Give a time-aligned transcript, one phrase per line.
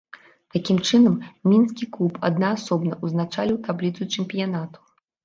[0.53, 1.17] Такім чынам,
[1.51, 4.79] мінскі клуб аднаасобна ўзначаліў табліцу чэмпіянату.